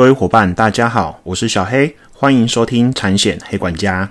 [0.00, 4.08] 各位伙伴，大家好，我是小黑，欢迎收听产险黑管家。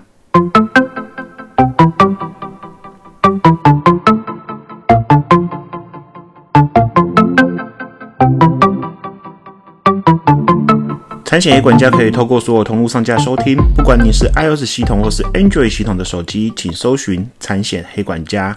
[11.26, 18.56] 产险黑管家可以透过所有通路上架收听，不管你是 iOS 系统或是 Android 系统的手机，请搜寻产险黑管家。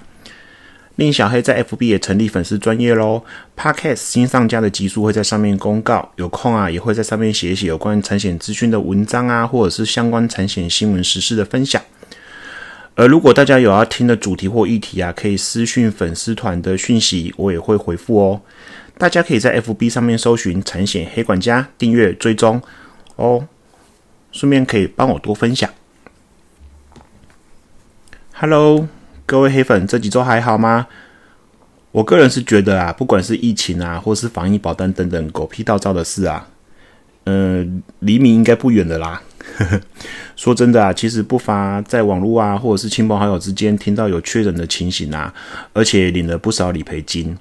[0.97, 3.25] 令小黑在 FB 也成立粉丝专业喽
[3.57, 11.81] ，Podcast 新上架的集数会在上面公告，有空啊也会在上面写一写有关产险资讯的文章啊，或者是相关产险新闻时事的分享。
[12.95, 18.43] 而如果大家有要听的主题或议题啊，可以私讯粉丝团的讯息，我也会回复哦。
[18.99, 22.61] 大家可以在 FB 上面搜寻产险黑管家，订阅追踪
[23.17, 23.49] 哦，
[24.31, 25.71] 顺便可以帮我多分享。
[28.35, 29.02] Hello。
[29.33, 30.87] 各位黑粉，这几周还好吗？
[31.91, 36.47] 我个人是觉得啊，不管是疫情啊，或是防疫保单等等狗屁倒灶的事啊，
[37.25, 39.23] 嗯，黎明应该不远的啦。
[40.37, 45.33] 说真的啊，其实不乏在网络啊，或者是亲朋好友之间听到有确诊的情形啊，
[45.73, 47.35] 而且领了不少理赔金。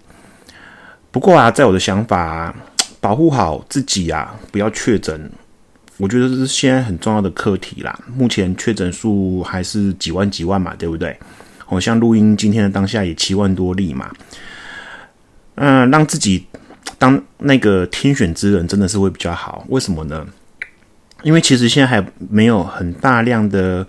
[1.12, 2.56] 不过啊，在我的想法，
[3.02, 5.30] 保护好自己啊，不要确诊，
[5.98, 8.00] 我觉得这是现在很重要的课题啦。
[8.16, 11.20] 目前确诊数还是几万几万嘛，对不对？
[11.72, 14.12] 我像录音今天的当下也七万多例嘛，
[15.56, 16.46] 嗯，让自己
[16.98, 19.66] 当那个天选之人真的是会比较好。
[19.70, 20.28] 为什么呢？
[21.24, 23.88] 因为其实现在还没有很大量的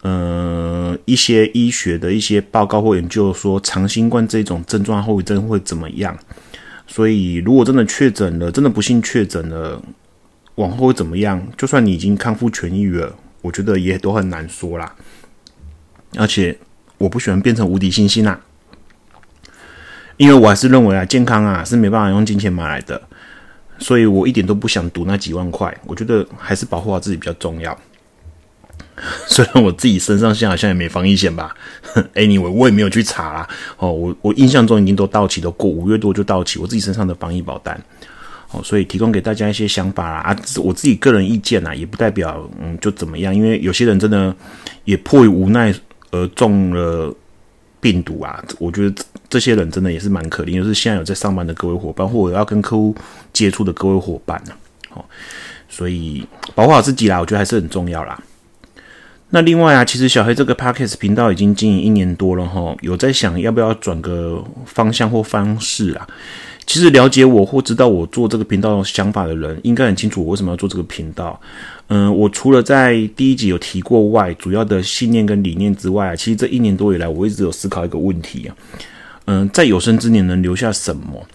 [0.00, 6.18] 呃一些医学的一些报告或研究说长新冠这种症状后遗症会怎么样。
[6.88, 9.80] 所以如果真的确诊了，真的不幸确诊了，
[10.56, 11.40] 往后会怎么样？
[11.56, 14.92] 就算你已经康复痊愈了，我觉得也都很难说啦。
[16.16, 16.58] 而且。
[17.02, 18.38] 我不喜欢变成无敌星星啊，
[20.16, 23.02] 因为我还是认为啊，健康啊是没办法用金钱买来的，
[23.78, 25.76] 所以我一点都不想赌那几万块。
[25.84, 27.76] 我觉得还是保护好自己比较重要。
[29.26, 31.52] 虽然我自己身上现在好像也没防疫险吧，
[32.14, 33.48] anyway 我也没有去查啦。
[33.78, 37.76] 哦，我我印象中已经都到期，都过五月多就到期，我自己身上的防疫保单。
[38.52, 44.32] 哦，所以提供给大家一些想法啦啊，我自己个人意见啊，也不代表嗯就怎么样，因为有些人真的
[44.84, 45.74] 也迫于无奈。
[46.12, 47.12] 而中了
[47.80, 48.40] 病毒啊！
[48.60, 52.94] 我觉得这些人真的也是蛮可怜，就是现在有在上班的各位伙伴，或者要跟客户
[53.32, 54.52] 接触的各位伙伴呢。
[54.88, 55.04] 好，
[55.68, 56.24] 所以
[56.54, 58.22] 保护好自己啦，我觉得还是很重要啦。
[59.30, 66.06] 那另外啊，其实小黑这个 Podcast 频道已经经营一年多了哈，有在想要不要转个方向或方式啊。
[66.64, 71.40] 其实了解我或知道我做这个频道想法的人，应该很清楚我为什么要做这个频道。
[71.94, 78.56] 嗯，我除了在第一集有提过外，主要的信念跟理念之外，其实这一年多以来，我一直有思考一个问题啊。
[79.26, 81.26] 嗯，在有生之年能留下什么？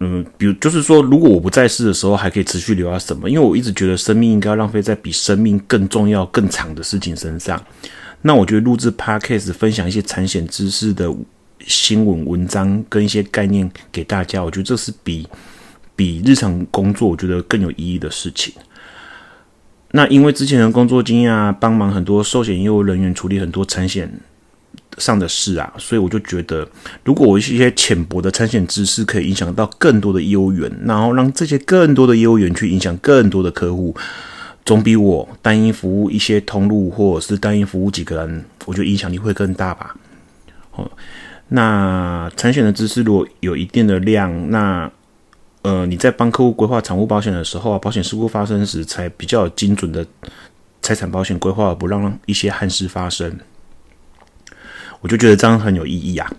[0.00, 3.30] 嗯，比如就是说，如果我不在世的时候，还可以持续留下什么？
[3.30, 7.62] 因为我一直觉得生命应该要浪费在比生命更重要、更长的事情身上。
[8.22, 11.14] 那我觉得录制 podcast 分享一些产险知识的。
[11.66, 15.28] 新闻文章跟一些概念给大家，我觉得这是比
[15.94, 18.54] 比日常工作我觉得更有意义的事情。
[19.92, 24.08] 那因为之前的工作经验啊，帮忙很多寿险业务人员处理很多产险
[24.98, 26.68] 上的事啊，所以我就觉得，
[27.04, 33.96] 如果我一些浅薄的产险知识可以影响到更多的业务员，然后让这些更多的业务员去影响更多的客户，
[34.64, 39.96] 总比我单一服务一些通路或者是单一服务几个人，我觉得影响力会更大吧。
[40.72, 40.90] 哦。
[41.48, 44.88] 那产险的知识如果有一定的量，那
[45.62, 50.06] 呃你在帮客户规划产物保险的时候啊，保险事故发生时才比较精准的
[50.82, 53.38] 财产保险规划，不让一些憾事发生。
[55.00, 56.30] 我就觉得这样很有意义啊。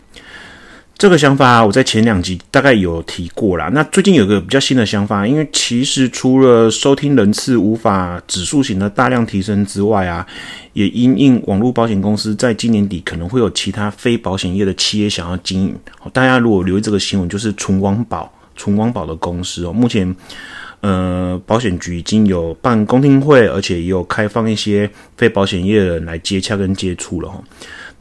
[0.97, 3.71] 这个想法我在前两集大概有提过啦。
[3.73, 10.23] 那最近有个比较新的想法，因为其实除了收听人次无法指数型的大量提升之外啊，
[10.73, 15.75] 也因应网络保险公司在今年底可能会有其他非保险业的企业想要经营。
[16.13, 19.73] 大家如果留意这个新闻，就是纯网保、纯网保的公司哦。
[19.73, 20.16] 目前
[20.81, 27.43] 呃，保险局已经有办公听会，而且也有开放一些非保险业的人来接洽跟接触了哈。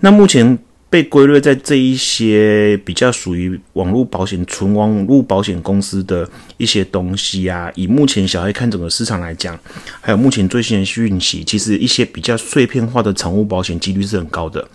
[0.01, 0.59] 那目前。
[0.93, 9.57] 被归类在这一些比较属于网络保险、纯网络保险公司的一些东西啊，以目前小黑看整个市场来讲，
[10.01, 14.67] 还有目前最新的讯息，其实一些比较碎片化的产物保险几率是很高的。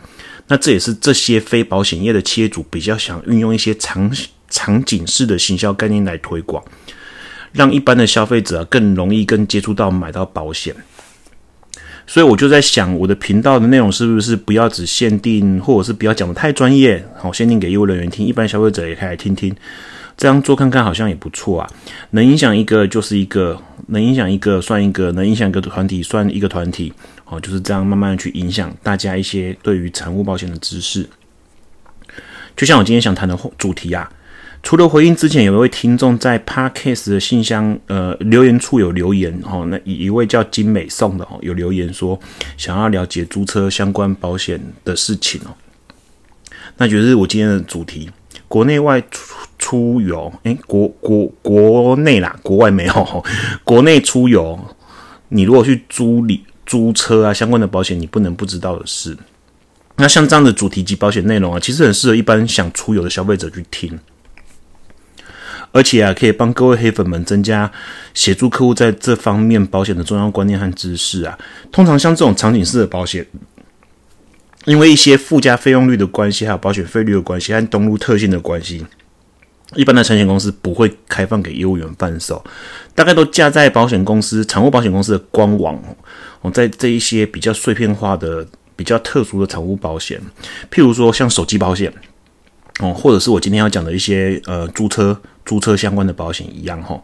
[0.47, 4.09] 那这也是这些非保险业的企业主比较想运用一些长
[4.55, 6.63] 场景式的行销概念来推广，
[7.51, 10.73] 让一般的消费者更容易跟接触到买到保险。
[12.07, 19.53] 所以我就在想，我的频道的内容是不是不要只限定，或者是不要讲的太专业，好，限定给业务人员听，一般消费者也可以来听听。
[20.15, 21.69] 这样做看看好像也不错啊。
[22.11, 26.93] 能影响一个就是一个，能影响一个算一个，能影响一个团体算一个团体。
[27.25, 31.09] 哦，就是这样慢慢去影响大家一些对于财务保险的知识。
[32.55, 34.09] 就像我今天想谈的主题啊，
[34.65, 42.19] 除了回应之前有一位听众在 par case 的信箱呃留言处有留言哦，那一位叫金美颂的哦有留言说
[42.57, 45.53] 想要了解租车相关保险的事情哦，
[46.77, 48.09] 那就是我今天的主题，
[48.47, 53.23] 国内外出出游，诶，国国国内啦，国外没有，
[53.63, 54.59] 国内出游，
[55.29, 59.15] 你如果去租理租车啊相关的保险，你不能不知道的事。
[59.97, 63.97] 那像这样的主题及保险内容啊，其实很适合一般想出游的消费者去听，
[65.75, 67.69] 而且啊，可以帮各位黑粉们增加
[68.13, 71.37] 协助客户在这方面保险的重要观念和知识啊。
[71.69, 73.27] 通常像这种场景式的保险，
[74.63, 78.85] 因为一些附加费用率的关系，还有保险费率的关系，和登录特性的关系，
[79.75, 82.41] 一般的产险公司不会开放给业务员贩售，
[82.95, 85.77] 大概都架在保险公司、产物保险公司的官网
[86.41, 88.47] 哦，在这一些比较碎片化的。
[88.77, 90.19] 比较特殊的产物保险，
[90.69, 91.89] 譬如说像手机保险，
[92.79, 97.01] 哦，或者是我今天要讲的一些呃租车、租车相关的保险一样，哈，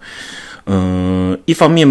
[0.66, 1.88] 嗯，一方面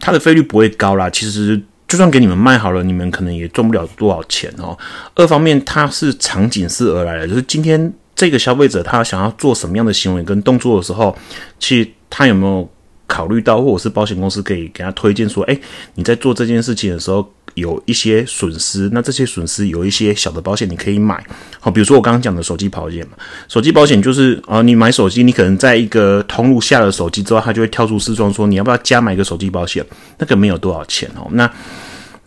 [0.00, 4.76] 它的费率不会高啦，其实就算给你们卖好了，你们可能也赚不了多少钱哦。
[5.14, 11.16] 二方面它是场景式而来的，就是今天这个消费者他想要做什么样的行为跟动作的时候，
[11.60, 12.68] 其实他有没有
[13.06, 15.56] 考虑到，或者是保险公司可以给他推荐说，哎，
[15.94, 17.32] 你在做这件事情的时候。
[17.54, 21.22] 有一些损失，那这些损失有一些小的保险你可以买，
[21.58, 23.12] 好，比如说我刚刚讲的手机保险嘛，
[23.48, 29.84] 手机保险就是啊，你买手机，你可能在一个通路下了手机之后，它就会跳出视窗说你要不要加买一个手机保险，
[30.18, 31.50] 那个没有多少钱哦，那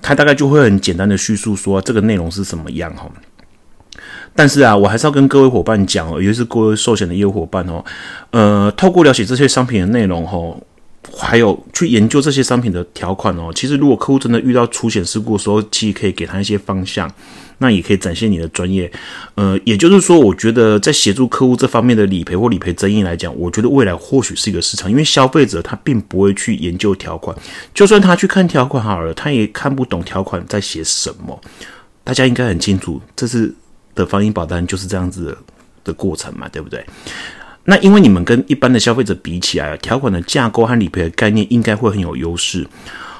[0.01, 3.09] 它大概就会很简单的叙述说这个内容是什么样哈，
[4.35, 7.83] 但是啊，我还是要跟各位伙伴讲哦，尤其是各位寿险的业务伙伴哦，
[8.31, 10.61] 呃，透过了解这些商品的内容哦。
[11.15, 13.51] 还有去研究这些商品的条款哦。
[13.53, 17.11] 其实，如果客户真的遇到出险事故的时候，其实可以给他一些方向，
[17.59, 18.91] 那也可以展现你的专业。
[19.35, 27.35] 呃，也就是说，我觉得在协助客户这方面的理赔或理赔争议来讲，我觉得未来或许是一个市场，因为消费者他并不会去研究条款，
[27.73, 31.39] 就算他去看条款好了，他也看不懂条款在写什么。
[32.03, 33.53] 大家应该很清楚，这次
[33.93, 35.37] 的防疫保单就是这样子
[35.83, 36.83] 的过程嘛，对不对？
[37.65, 42.67] 那因为你们跟一般的消费者比起来，条款的架构和理赔的概念应该会很有优势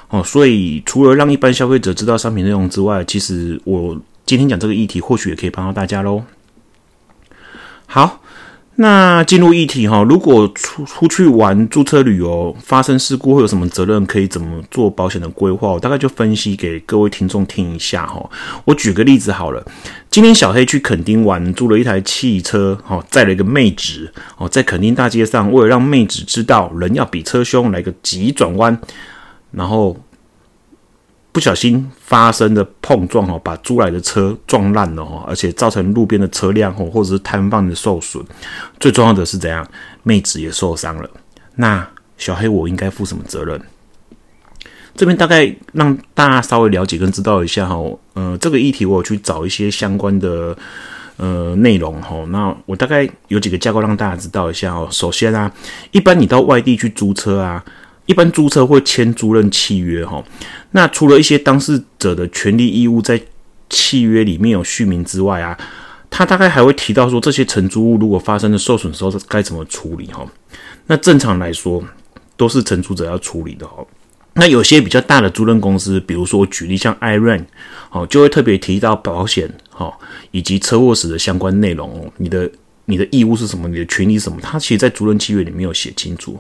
[0.10, 6.24] 哦，所以除了让一般消费者知道商品内容之外，其实我今天讲这个议题，或许也可以帮到大家喽。
[7.86, 8.20] 好。
[8.76, 14.04] 那进入议题哈，如果出出去玩、租车旅游发生事故会有什么责任？
[14.08, 15.70] 可以怎么做保险的规划？
[15.70, 18.28] 我大概就分析给各位听众听一下哈。
[18.66, 19.64] 我举个例子好了，
[20.10, 28.76] 今天小黑去垦丁玩，租了一台汽车，哈，载了一个妹纸，哦，在垦丁大街上，为了让妹纸知道人要比车凶，来个急转弯，
[29.52, 29.96] 然后。
[31.34, 38.24] 不小心发生的碰撞哦，把租来的车撞烂了哦，而且造成路边的车辆哦，或者是摊贩的受损。
[38.80, 39.68] 最重要的是怎样？
[40.04, 41.10] 妹子也受伤了。
[41.56, 41.86] 那
[42.20, 43.60] 小黑我应该负什么责任？
[44.96, 47.76] 这边大概让大家稍微了解跟知道一下哈。
[48.14, 50.56] 呃，这个议题我有去找一些相关的
[51.18, 52.24] 呃内容哈。
[52.28, 54.88] 那我大概有几个架构让大家知道一下哦。
[54.92, 55.52] 首先啊，
[55.90, 57.66] 一般你到外地去租车啊。
[58.06, 60.24] 一般租车会签租赁契约，哈，
[60.72, 63.22] 那除了一些当事者的权利义务在
[63.70, 65.58] 契约里面有续名之外啊，
[66.10, 70.26] 他大概还会提到说，这些承租物如果发生的受损时候该怎么处理，哈。
[70.88, 71.82] 那正常来说
[72.36, 73.88] 都是承租者要处理的，哦。
[74.34, 77.48] 那有些比较大的租赁公司，比如说举例像 i r o n
[77.92, 79.92] 哦，就会特别提到保险，哈，
[80.32, 82.50] 以及车祸时的相关内容，你的
[82.86, 86.38] 你的义务是什么，你的权利是什么，它其实在租赁契约里面有写清楚。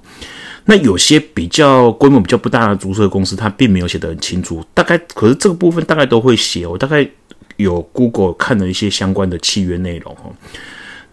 [0.65, 4.63] 那有些比较规模比较不大的注册公司，它并没有写得很清楚。
[4.73, 7.07] 大概可是这个部分大概都会写，我大概
[7.57, 10.31] 有 Google 看了一些相关的契约内容哦。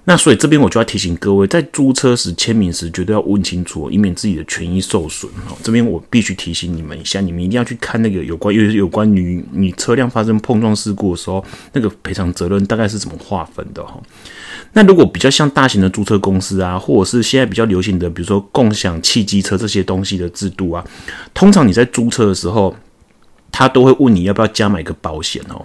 [0.04, 5.56] 那所以这边我就要提醒各位，在租车时签名时绝对要问清楚，以免自己的权益受损哦。
[5.62, 14.00] 这边我必须提醒你们一下，你们一定要去看那个有关，有有关于你车辆发生碰撞事故的时候，那个赔偿责任大概是怎么划分的哈。
[14.72, 20.82] 那如果比较像大型的租车公司啊，或者是现在比较流行的，比如说共享汽机车这些东西的制度啊，
[21.34, 22.74] 通常你在租车的时候，
[23.52, 25.64] 他都会问你要不要加买个保险哦。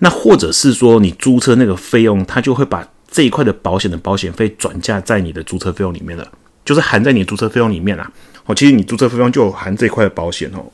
[0.00, 6.26] 那或者是说你租车那个费用，他就会把这一块的保险的保险费转嫁在你的租车费用里面了，
[6.64, 8.10] 就是含在你的租车费用里面啦。
[8.44, 10.66] 哦，其实你租车费用就含这一块的保险哦。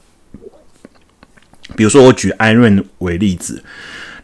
[1.76, 3.62] 比如说我举安润为例子。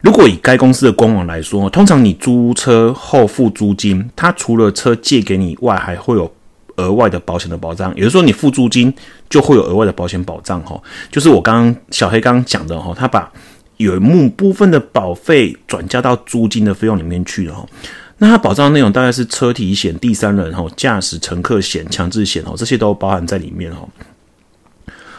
[0.01, 6.33] 如果以该公司的官网来说，通常你租车后付租金，它除了车借给你外，还会有
[6.77, 8.93] 额外的保险的保障，也就是说，你付租金
[9.29, 10.81] 就会有额外的保险保障哈。
[11.11, 13.31] 就是我刚刚小黑刚刚讲的哈，他把
[13.77, 17.67] 有一部分的保费转嫁到租金的费用里面去了哈。
[18.19, 23.89] 那它保障内容大概是车体险、第三人哈、驾驶乘客险、强制险哦，这些都包含在里面哦。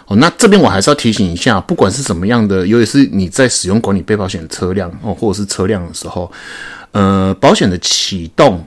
[0.08, 6.32] 哦，那这边我还是要提醒一下，不管是什么样的，尤其是你在使用管理被保险车辆哦，或者是车辆的时候，
[6.92, 8.66] 呃，保险的启动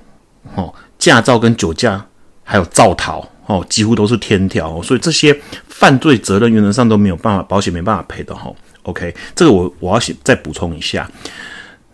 [0.54, 2.06] 哦，驾照跟酒驾
[2.44, 5.34] 还有造逃哦，几乎都是天条，所以这些
[5.66, 8.52] 犯罪责任原则上都没有办法，保险没办法赔的哈。
[8.82, 11.10] OK，这个我我要再补充一下。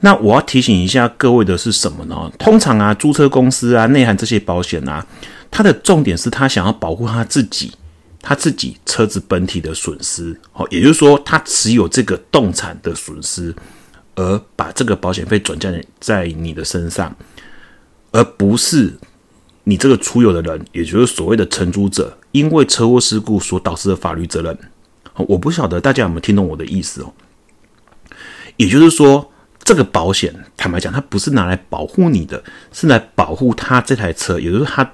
[0.00, 2.30] 那我要提醒一下各位的是什么呢？
[2.38, 5.06] 通常啊，租车公司啊，内涵这些保险啊，
[5.50, 7.72] 它的重点是他想要保护他自己。
[8.28, 13.54] 他自己车子本体的损失，哦，也就是说，他持有这个动产的损失，
[14.16, 17.14] 而把这个保险费转嫁在你的身上，
[18.10, 18.92] 而不是
[19.62, 24.58] 你这个出有的人，也就是所谓的承租者，因为车祸事故所导致的法律责任。
[25.14, 27.12] 我不晓得大家有没有听懂我的意思哦。
[28.56, 29.30] 也就是说，
[29.66, 32.42] 这个保险，坦白讲，它不是拿来保护你的，
[32.72, 34.88] 是来保护他这台车，也就是他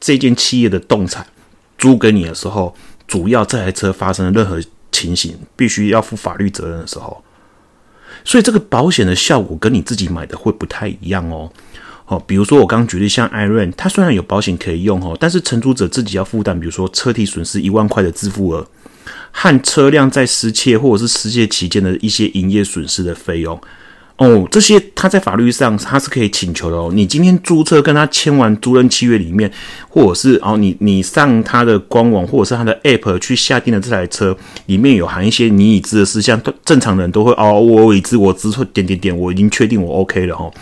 [0.00, 1.26] 这间企业的动产。
[1.76, 2.72] 租给你的时候，
[3.08, 4.62] 主要这台车发生了任何
[4.92, 7.24] 情形，必须要负法律责任的时候，
[8.24, 11.50] 所以这个保险的效果跟你自己买的会不太一样哦。
[12.06, 18.64] 哦，比如说我刚举例，像艾瑞，它虽然有保险可以用哦，但是承租者自己要负担，比如说车体损失一万块的自付额，
[19.30, 23.60] 和车辆在失窃或者是失窃期间的一些营业损失的费用。
[24.18, 26.90] 哦，这些他在法律上他是可以请求的哦。
[26.94, 29.50] 你今天租车跟他签完租赁契约里面，
[29.88, 40.52] 或者是哦，你你上他的官网或者是他的 app 去下定的这台车里面有含一些你已知的事项，正常人都会哦，我已知我知错点点点，我已经确定我 OK 了哦。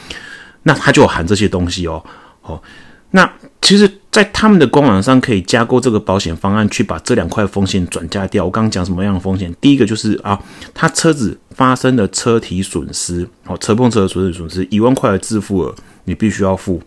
[0.63, 2.03] 那他就含这些东西哦，
[2.43, 2.63] 哦，
[3.11, 3.31] 那。
[3.63, 8.45] 其实，在他们的官网上可以加购这个保险方案，去把这两块风险转嫁掉。
[8.45, 9.55] 我刚刚讲什么样的风险？
[9.61, 10.37] 第一个就是啊，
[10.75, 15.73] 他车子发生的车体损失，哦，车碰车的损失损失一万块的自付额，
[16.07, 16.83] 你必须要付，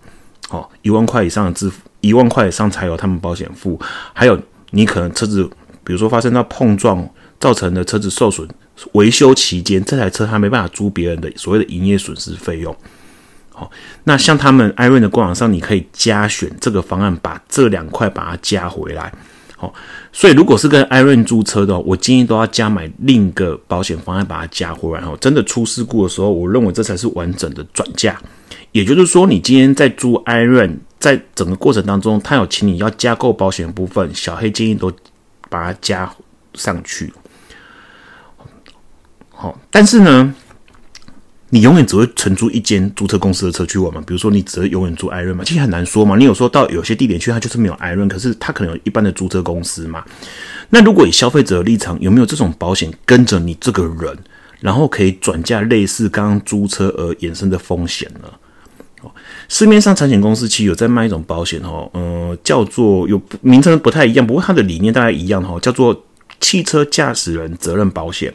[0.50, 3.80] 哦，一万块以上的自付，一万块以上才有他们保险付。
[4.12, 4.38] 还有，
[4.72, 5.50] 你可能车子，
[5.86, 8.46] 比如说发生到碰撞造成的车子受损，
[8.92, 12.76] 维修期间这台车还没办法租别人的所谓的营业损失费用。
[13.56, 13.70] 好，
[14.06, 19.14] 那像他们艾瑞的官网上，你可以加选这个方案，把这两块把它加回来。
[19.56, 19.72] 好，
[20.12, 25.06] 所以如果是跟艾瑞租车的，我建议都要加买另一个保险方案，把它加回来。
[25.06, 28.20] 哦，真的出事故的时候，我认为这才是完整的转嫁。
[28.72, 30.68] 也就是说，你今天在租艾瑞，
[30.98, 34.92] 在整个过程当中，他有请你要加购保险部分，小黑建议都
[35.48, 36.12] 把它加
[36.56, 37.14] 上去。
[39.30, 40.34] 好，但是呢。
[41.54, 44.02] 你永远只会承租一间租车公司的车去玩嘛？
[44.08, 45.44] 比如说，你只会永远租艾润嘛？
[45.44, 46.16] 其实很难说嘛。
[46.18, 50.04] 你有时候到有些地点去，它就是没有艾润，可是它可能有一般的租车公司嘛。
[50.72, 54.18] 那如果以消费者的立场，有没有这种保险跟着你这个人，
[54.62, 58.28] 然后可以转嫁类似刚刚租车而衍生的风险呢？
[59.04, 59.12] 哦，
[59.48, 66.04] 市面上产险公司其实有在卖一种保险哦，呃，叫做有名称不太一样，不过它的理念大概一样哈，叫做
[66.40, 68.34] 汽车驾驶人责任保险。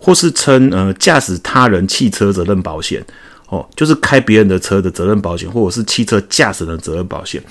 [0.00, 3.04] 或是称呃驾驶他人汽车责任保险
[3.48, 7.42] 哦，就是开别人的车的责任保险，或者是汽车驾驶人责任保险。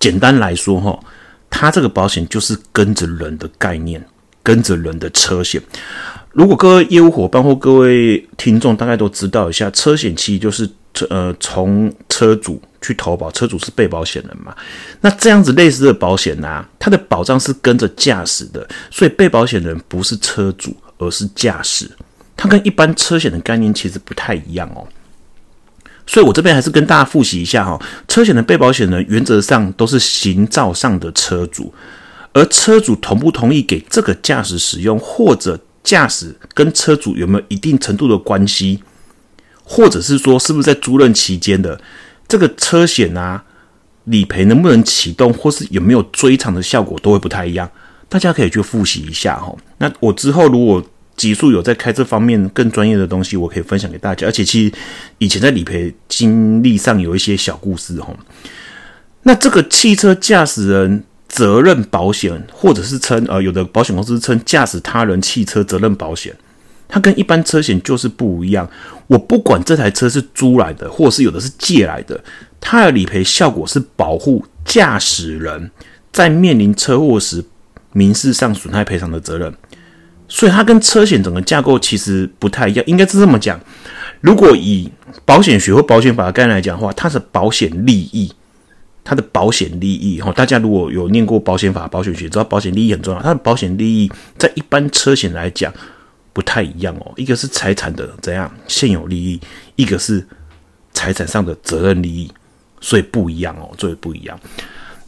[0.00, 0.98] 简单来说哈，
[1.50, 4.02] 它这个保险就是跟着人的概念，
[4.42, 5.60] 跟着人的车险。
[6.32, 10.68] 如果各位业务伙伴或各位听众大概都知道一下，车险其实就是
[11.10, 14.54] 呃从车主去投保，车主是被保险人嘛。
[15.00, 20.76] 那这样子类似的保险呢，它的保障是跟着驾驶的，所以被保险人不是车主。
[20.98, 21.90] 而是驾驶，
[22.36, 24.86] 它跟一般车险的概念其实不太一样哦。
[26.06, 31.72] 所以我这边还是跟大家复习一下哈，车险的被保险人原则上都是行照上的车主，
[32.32, 38.82] 而车主同不同意给这个驾驶使用，或者驾驶跟车主有没有一定程度的关系，
[39.62, 41.78] 或者是说是不是在租赁期间的
[42.26, 43.44] 这个车险啊，
[44.04, 47.70] 理赔能不能启动，或是有没有追偿的效果，都会不太一样。
[48.08, 49.54] 大家可以去复习一下哈。
[49.78, 50.82] 那我之后如果
[51.16, 54.26] 极速有在开这方面更专业的东西，我可以分享给大家。
[54.26, 54.74] 而且其实
[55.18, 58.16] 以前在理赔经历上有一些小故事哈。
[59.24, 66.32] 那这个汽车驾驶人责任保险，或者是称呃有的保险公司称驾驶他人汽车责任保险，
[66.86, 68.70] 它跟一般车险就是不一样。
[69.08, 72.22] 我不管这台车是租来的，或是有的是借来的，
[72.60, 75.68] 它的理赔效果是保护驾驶人
[76.12, 77.44] 在面临车祸时。
[77.98, 79.52] 民事上损害赔偿的责任，
[80.28, 82.84] 所以它跟车险整个架构其实不太一样。
[82.86, 83.58] 应该是这么讲：
[84.20, 84.88] 如果以
[85.24, 88.32] 保险学或保险法的概念来讲的话，它是保险利益，
[89.02, 93.20] 它的保险利益哈，大家如果有念过保险法、保险学，知道保险利益很重要。
[93.20, 95.74] 它的保险利益在一般车险来讲
[96.32, 99.40] 不太一样哦，一个是财产的怎样现有利益，
[99.74, 100.24] 一个是
[100.92, 102.30] 财产上的责任利益，
[102.80, 104.38] 所以不一样哦，所以不一样。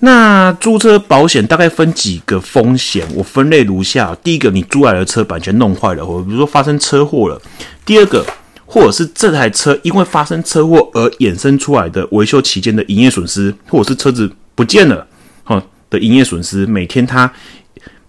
[0.00, 7.40] 那租车保险大概分几个风险，我分类如下：第一个，你租来的车把全弄坏了，或比如说发生车祸了；
[7.87, 8.26] 第二个。
[8.73, 15.04] 或者是这台车因为发生车祸而衍生出来的维修期间的营业损失，或者是车子不见了，
[15.42, 17.28] 哈的营业损失，每天它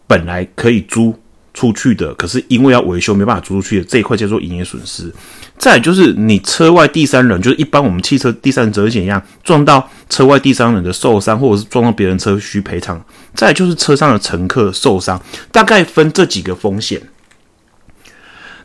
[0.06, 1.16] 本来可以租
[1.54, 5.12] 出去的，可是因为要维修没办法租出去的这一块叫做营业损失。
[5.58, 13.00] 再就是你车外第三人，就是一般我们汽车第三者险一样，撞到车外第三人的受伤，或者是撞到别人车需赔偿。
[13.36, 17.02] 再就是车上的乘客受伤，大概分这几个风险。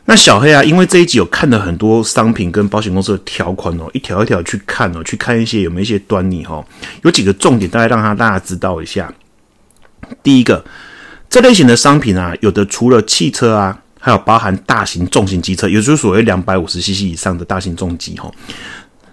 [0.05, 6.65] 那小黑啊，因为这一集有看了很多商品跟保险公司的条款哦，一条一条去看哦，去看一些有没有一些端倪哈，
[7.03, 9.13] 有几个重点，大概让他大家知道一下。
[10.23, 10.63] 第一个，
[11.29, 18.31] 这类型的商品啊，有的除了汽车啊，还有包含大型重型机车，也就是所谓两百五十 CC 以上的大型重机哈。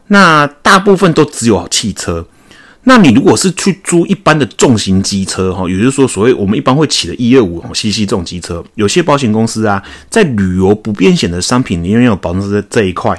[0.07, 2.25] 那大部分都只有汽车。
[2.85, 13.19] 那你如果是去租一般的重型机车，哈，也就是说，所谓我们一般会起的一二五 CC 这种机车，有些保险公司啊，在旅游不便险的商品里面有保证这这一块，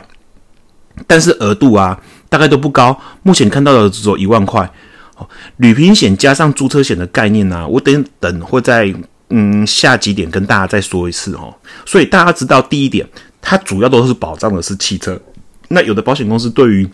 [1.07, 1.99] 但是额度啊，
[2.29, 2.97] 大概都不高。
[3.23, 4.71] 目前看到的只有一万块。
[5.15, 8.93] 哦，旅平险加上租车险的概念呢，我等等会在
[9.29, 11.53] 嗯下几点跟大家再说一次哦。
[11.85, 13.07] 所以大家知道第一点，
[13.41, 15.19] 它主要都是保障的是汽车。
[15.69, 16.89] 那有的保险公司对于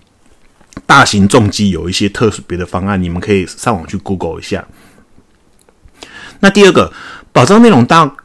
[0.85, 4.65] 大型重机有一些特别的方案，你们可以上网去 Google 一下。
[6.39, 6.91] 那第二个
[7.31, 8.15] 保障内容大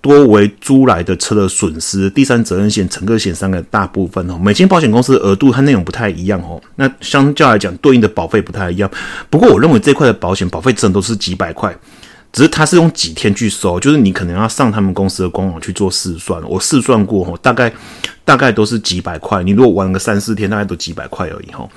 [0.00, 4.38] 多为租来的车的损失、第三责任险、乘客险三个大部分哦。
[4.38, 6.60] 每间保险公司的额度和内容不太一样哦。
[6.76, 8.90] 那相较来讲，对应的保费不太一样。
[9.28, 11.74] 不过我认为这块的保险保费真的都是几百块。
[12.32, 16.40] 只是他是用几天去收，就是你可能要上他们公司的官网去做试算。
[16.48, 17.72] 我试算过吼，大概
[18.24, 19.42] 大概都是几百块。
[19.42, 21.68] 你如果玩个三四天，大概都几百块而已吼。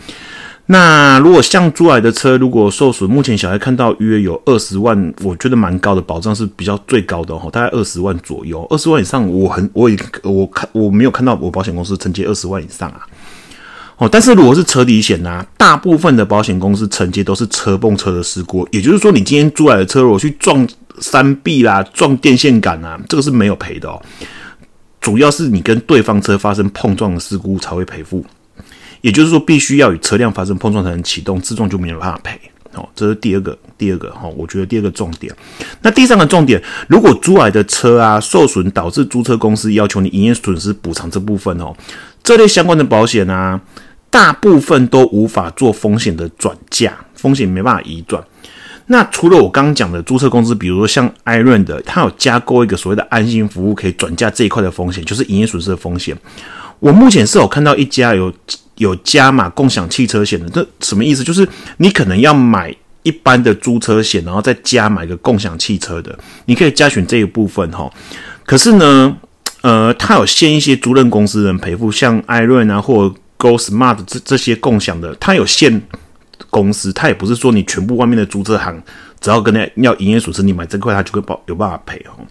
[0.65, 8.65] 那如果像租来的车，如果受损，目前小孩看到约有二十万，我觉得蛮高的，保障是比较最高的吼，大概二十万左右。
[8.69, 13.01] 二十万以上，我很我也我看我没有看到我保险公司承接二十万以上啊。
[13.97, 20.67] 哦，但是如果是车底险呢，大部分的保险公司承接都是车蹦车的事故，也就是说，你今天租来的车，如果去撞
[20.99, 24.01] 山壁啦、撞电线杆啊，这个是没有赔的哦。
[25.01, 28.25] 主要是你跟对方车发生碰撞的事故才会赔付，
[29.03, 32.39] 也就是说，必须要与车辆发生碰撞才能启动，自撞就没有办法赔。
[32.73, 35.31] 哦，这是第二个，第二个哈，我觉得第二个重点。
[35.81, 41.75] 那第三个重点，如果租来的车啊受损，导致租车公司要求你营业损失补偿这部分哦。
[42.23, 43.59] 这类相关的保险啊，
[44.09, 48.23] 大部分都无法做风险的转嫁，风险没办法移转。
[48.87, 56.17] 那除了我刚刚讲的租车公司，比如说像艾润的，它有加购一个所谓的安心服务，可以转嫁这一块的风险，就是营业损失的风险。
[56.79, 58.33] 我目前是有看到一家有
[58.75, 61.23] 有加码共享汽车险的，这什么意思？
[61.23, 67.91] 就是你可能要买一般的租车险，然后再加买个共享汽车的，你可以加选这一部分哈。
[68.45, 69.17] 可是呢？
[69.61, 73.07] 呃，它有限一些租赁公司人赔付，像艾润啊或
[73.37, 75.81] Go Smart 这这些共享的，它有限
[76.49, 78.83] 公司，它也不是说你全部外面的租车行
[79.21, 82.27] 只要跟那要营业损失，你买这块它就会保有办法赔哦。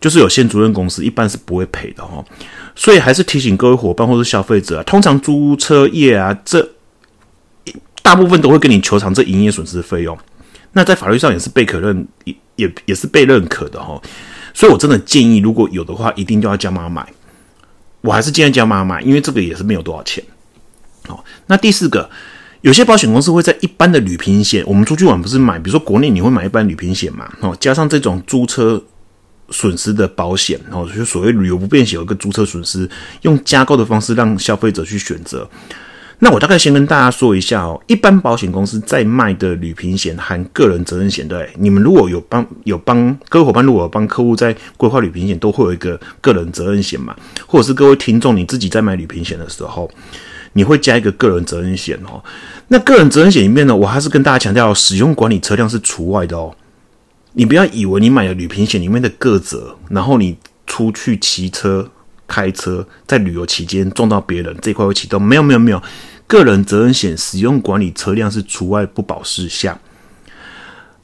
[0.00, 2.24] 就是有限租赁公司一般是不会赔的哦。
[2.74, 6.68] 所以还是提醒各位伙伴或是消费者啊，通常租车业啊，这
[8.02, 10.16] 大部分都会跟你求偿这营业损失费用，
[10.72, 14.00] 那在法律上也是被可认也也也是被认可的哈。
[14.54, 17.06] 所以，我真的建议，如果有的话，一定就要加码买。
[18.00, 20.24] 我还是建议加码买，因为这个也是没有多少钱。
[21.06, 22.08] 好，那第四个，
[22.62, 27.28] 有些保险公司会在一般的旅平险，我们出去玩不是买，比如说国内你会买一般旅平险嘛？
[27.40, 28.82] 哦，加上这种租车
[29.50, 32.88] 损失的保险，然后，就所谓旅游不便险有一个租车损失，
[33.22, 35.48] 用加购的方式让消费者去选择。
[36.20, 47.14] 那我大概先跟大家说一下哦，一般保险公司在卖的旅平险含个人责任险，对，你们如果有帮有帮各位伙伴，如果有帮客户在规划旅平险，都会有一个个人责任险嘛，
[47.46, 49.88] 或者是各位听众你自己在买旅平险的时候，
[50.54, 52.20] 你会加一个个人责任险哦。
[52.66, 56.52] 那个人责任险里面呢，我还是跟大家强调，使用管理车辆是除外的哦。
[57.32, 60.36] 你不要以为你买了旅平险里面的个责，然后你
[60.66, 61.90] 出去骑车。
[62.30, 65.20] 开车在旅游期间撞到别人这块会启动？
[65.20, 65.82] 没有没有没有，
[66.26, 69.80] 个人责任险使用管理车辆是除外不保事项。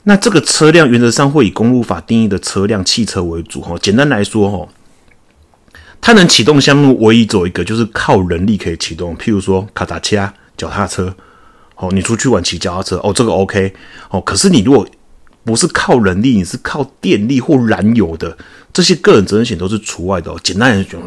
[0.03, 3.75] 那这个车辆原则上会以公路法定义的车辆汽车为主哈。
[3.81, 4.69] 简单来说哈，
[5.99, 11.17] 它能启动项目唯一走一个就是靠人力可以启动，譬如说卡达车、脚踏车
[11.77, 13.73] 哦，你出去玩骑脚踏车，哦，这个 OK，
[14.11, 14.87] 哦，可是你如果
[15.45, 18.37] 不是靠人力，你是靠电力或燃油的，
[18.73, 20.41] 这些个人责任险都是除外的哦。
[20.43, 21.01] 简单来讲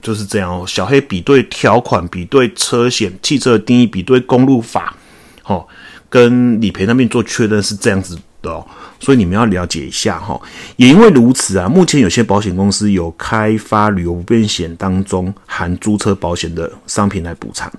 [0.00, 0.64] 就是这样哦。
[0.66, 4.96] 小黑比对条款，比对车险、汽车的定义，比对公路法，
[5.44, 5.66] 哦，
[6.08, 8.64] 跟理赔那边做确认是这样子的哦。
[9.00, 10.40] 所以你们要了解一下哈。
[10.76, 17.70] 也因为如此啊，目前有些保险公司有开发旅游不便险当中含租车保险的商品来补偿。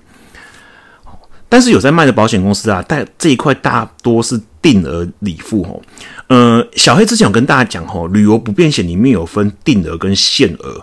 [1.48, 5.82] 但是有在卖的保险公司啊，但这一块大多是定额理付吼。
[6.28, 10.80] 呃，小黑之前有跟大家讲吼，旅游不便险里面有分定额跟限额。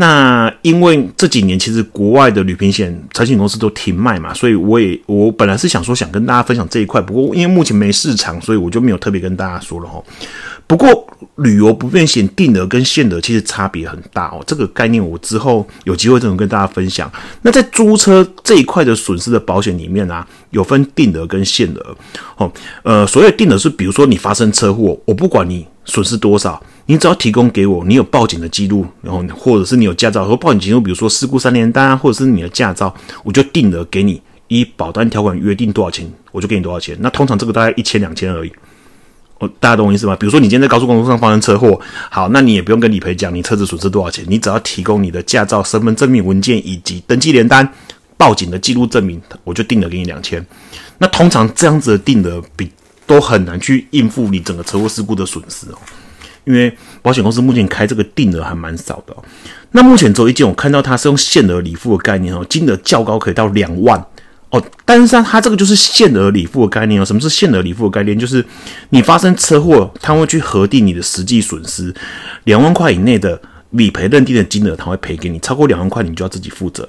[0.00, 10.04] 那因为这几年其实国外的旅平险产险公司都停卖嘛，所以我也我本来是想说想跟大家分享这一块，不过因为目前没市场，所以我就没有特别跟大家说了吼。
[10.68, 11.04] 不过，
[11.36, 14.44] 旅游不便险定额跟限额其实差别很大哦。
[14.46, 17.10] 这个概念我之后有机会再跟大家分享。
[17.42, 21.96] 那在租车这一块的损失的保险里面啊，有分定额跟限额。
[22.36, 22.52] 哦，
[22.84, 36.96] 呃，所谓定额是，比如说你发生车祸，我不管你损失多少，你只要提供给我，你有报警的记录，然后或者是你有驾照和报警记录，比如说事故三连单啊，或者是你的驾照，我就定额给你，依保单条款约定多少钱，我就给你多少钱。
[37.00, 38.50] 那通常这个大概一千两千而已。
[39.38, 40.16] 哦，大家懂我意思吗？
[40.16, 41.78] 比如说你今天在高速公路上发生车祸，
[42.10, 47.70] 好，那你也不用跟理赔讲你车子损失多少钱，你只要提供你的驾照、身份证明文件以及登记联单、
[48.16, 50.42] 报警的记录证明，我就定额给你两千。
[50.96, 52.72] 那通常这样子的定额比
[53.06, 55.78] 都很难去应付你整个车祸事故的损失哦，
[56.48, 59.14] 因为保险公司目前开这个定额还蛮少的。
[59.72, 64.02] 那目前走一件，我看到它是用限额理付的概念哦，金额较高可以到两万。
[64.48, 67.04] 哦，但是它这个就是限额理付的概念哦。
[67.04, 68.18] 什么是限额理付的概念？
[68.18, 68.42] 就是
[68.88, 71.94] 你发生车祸，它会去核定你的实际损失，
[72.44, 73.38] 两万块以内的
[73.72, 76.88] 理赔认定的金额，它会赔给你；超过两万块，你就要自己负责。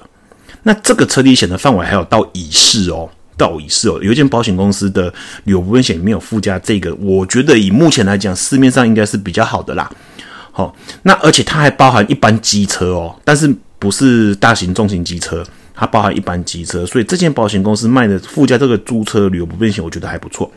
[0.62, 3.06] 那这个车体险的范围还有到乙式哦，
[3.40, 3.98] 到已是哦。
[4.02, 5.12] 有一间保险公司的
[5.44, 9.90] 旅游不便险没有附加这个，我觉得以目前来讲，市面上应该是比较好的啦。
[10.52, 10.74] 好，
[11.04, 15.42] 那而且它还包含一般机车哦，但是不是大型重型机车。
[15.72, 20.52] 它包含一般机车，所以这间保险公司卖的附加这个租车旅游不便险，我觉得还不错。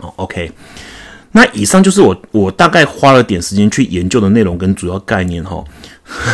[0.00, 0.52] 哦，OK，
[1.32, 5.64] 那以上就是我我大概花了点时间去研究的内容跟主要概念哈。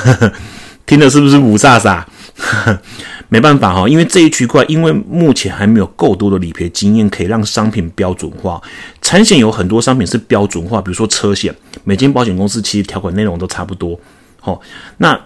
[0.86, 2.02] 听的是不是五煞煞？
[3.28, 8.60] 没办法哈，因为这一区块，因为目前还没有够多的理赔经验，可以让商品标准化。
[9.00, 13.98] 产险有很多商品是标准化，比如说车险，每间保险公司其实条款内容都差不多。
[14.40, 14.60] 好，
[14.96, 15.20] 那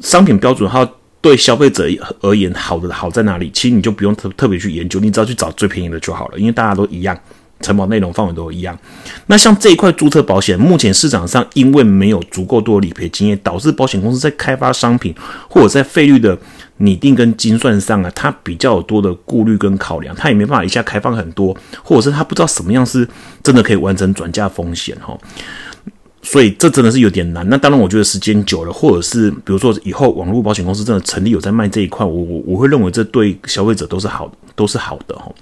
[0.00, 0.88] 商品标准化。
[1.22, 1.86] 对消费者
[2.22, 3.50] 而言，好的好在哪里？
[3.52, 7.14] 其实你就不用特特别去研究，你只要去找最便宜的就好了，因为大家都一样，
[7.60, 8.78] 承保内容范围都一样。
[9.26, 15.14] 那像这一块注册保险，目前市场上因为没有足够多理赔经验，导致保险公司在开发商品
[15.48, 16.36] 或者在费率的
[16.78, 23.06] 拟定跟精算上啊，它比较多的顾虑跟考量，它也没办法一下开放很多，或者是它不知道什么样是
[23.42, 25.16] 真的可以完成转嫁风险哈。
[26.22, 27.48] 所以这真的是有点难。
[27.48, 35.32] 那当然，我觉得时间久了，或者是比如说以后网络保险公司真的成立有在卖这一块，我我我会认为这对消费者都是好，都是好的哈。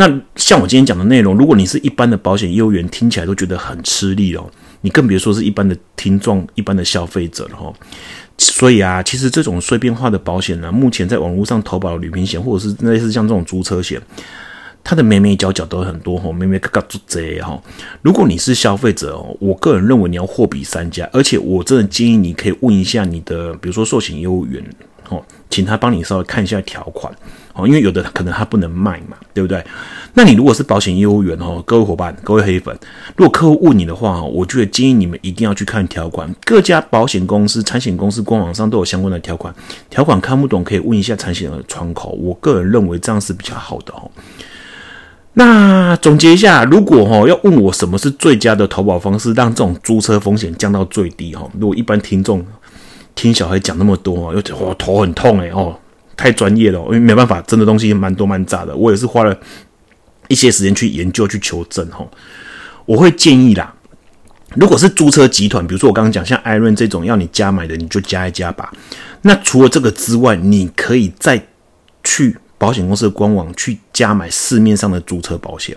[0.00, 7.70] 那像我今天讲的内容，如果你是一般的保险业务员，听起来都觉得很吃力哦，你更别说是一般的听众、一般的消费者了哈。
[8.38, 14.00] 所以啊，其实这种碎片化的保险呢，目前在网络上投保旅行险，或者是类似像这种租车险。
[14.82, 17.62] 它的眉眉角角都很多哈，眉眉嘎嘎做贼哈。
[18.00, 24.64] 如果你是消费者哦，我个人认为你要货比三家，而且我真的建议你可以问一下你的，比如说寿险业务员
[25.10, 27.14] 哦，请他帮你稍微看一下条款
[27.54, 29.64] 哦，因为有的可能他不能卖嘛，对不对？
[30.14, 32.76] 那你如果是保险业务员哦，各位伙伴、各位黑粉，
[33.16, 39.54] 如果客户问你的话我觉得建议你们一定要去看条款，各家保险公司、产险公司官网上都有相关的条款，
[39.88, 44.10] 条款看不懂可以问一下产险的窗口，我个人认为这样是比较好的哦。
[45.34, 51.48] 那总结一下，如果哈要问我什么是最佳的投保方式，让这种租车风险降到最低哈？
[51.58, 52.44] 如果一般听众
[53.14, 55.78] 听小孩讲那么多，又我头很痛诶哦，
[56.20, 59.34] 太专业了，因为没办法，真的东西蛮多蛮杂的，我也是花了
[60.28, 62.06] 一些时间去研究去求证哈。
[62.84, 63.74] 我会建议啦，
[64.54, 68.70] 如果是租车集团，比如说我刚刚讲像艾润这种要你加买的，你就加一加吧。
[69.22, 71.42] 那除了这个之外，你可以再
[72.04, 72.36] 去。
[72.60, 75.74] 保险公司的官网去加买市面上的租车保险，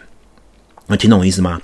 [0.88, 1.60] 那听懂我意思吗？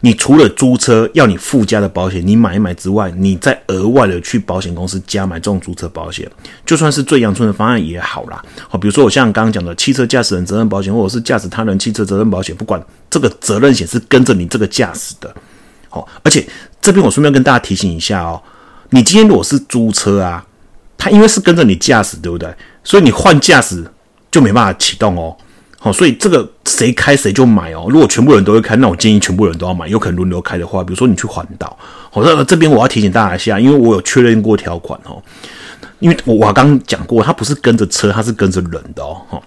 [0.00, 6.30] 你除了租车要你附加的保险，你买一买之外，你再额外的去保险公司加买这种租车保险，
[6.66, 8.44] 就算是最阳春的方案也好啦。
[8.68, 15.34] 好，比如说我像刚刚讲的汽车驾驶人责任保险，或者是驾驶他人汽车责任保险，不管这个责任险是跟着你这个驾驶的。
[15.88, 16.46] 好，而且
[16.82, 18.42] 这边我顺便跟大家提醒一下哦，
[18.90, 20.44] 你今天如果是租车啊，
[20.98, 22.52] 它因为是跟着你驾驶，对不对？
[22.84, 23.86] 所以你换驾驶。
[24.28, 25.34] 就没办法启动哦，
[25.78, 27.86] 好，所以这个谁开谁就买哦。
[27.88, 29.86] 如果全部人都会开，那我建议全部人都要买。
[29.86, 31.76] 有可能轮流开的话，比如说你去环岛，
[32.10, 35.22] 好，那这边我要提醒大家一下，因为我有确认过条款哦。
[35.98, 39.20] 因为我我刚刚讲过，它不是跟着车，它是跟着人的哦。
[39.28, 39.42] 哈，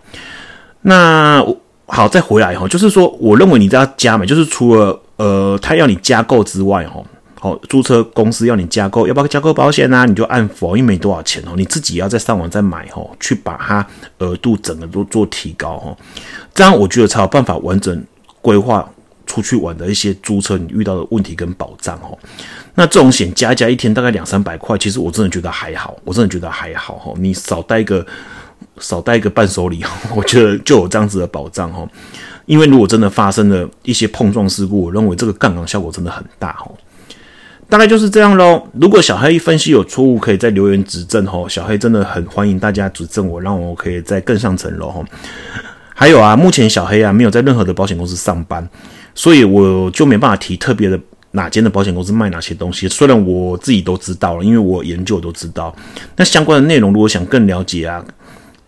[0.81, 1.45] 那
[1.87, 7.01] 好，再回来哈，就是说，我认为你要加买，就是除了呃，他要你加购之外，哈。
[7.41, 10.05] 好，租车公司要你加购，要不要加购保险呢？
[10.05, 15.97] 你就按否，因为没多少钱哦，你自己要再上网再买哦，去把它额度整个都做提高哦，
[16.53, 18.03] 这样我觉得才有办法完整
[18.41, 18.85] 规划
[19.25, 22.17] 出去玩的一些租车你遇到的问题跟保障哦。
[22.75, 27.13] 那这种险加加一天大概两三百块，其实我真的觉得还好，我真的觉得还好哈。
[27.17, 28.05] 你少带一个
[28.79, 29.81] 少带一个伴手礼，
[30.13, 31.87] 我觉得就有这样子的保障哈。
[32.45, 36.69] 因为如果真的发生了一些碰撞事故，我认为这个杠杆效果真的很大哈。
[37.69, 38.67] 大概就是这样喽。
[38.73, 41.47] 如果小黑分析有错误，可以在留言指正吼。
[41.47, 45.05] 小黑真的很欢迎大家指正我，让我可以再更上层楼吼。
[45.93, 48.67] 还有啊，目前小黑啊没有在任何的保险公司上班，
[49.13, 50.99] 所以我就没办法提特别的
[51.31, 52.87] 哪间的保险公司卖哪些东西。
[52.87, 55.75] 虽然我自己都知道了，因为我研究都知道。
[56.15, 58.03] 那相关的内容，如果想更了解啊，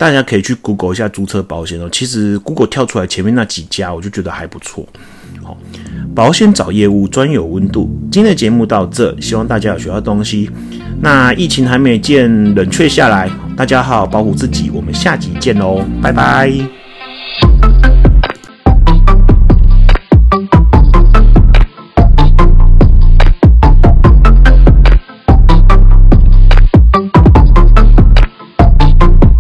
[0.02, 1.88] 大家可以去 Google 一下租车保险哦。
[1.92, 4.84] 其实 Google 跳出来前面那几家，我就觉得还不错。
[5.44, 5.56] 好。
[6.16, 7.88] 保险找业务专有温度。
[8.12, 10.50] 今天的节目到这，希望大家有学到东西。
[11.00, 14.72] 那疫情还没见冷却下来，大家好好保护自己。
[14.74, 16.81] 我们下集见喽，拜拜。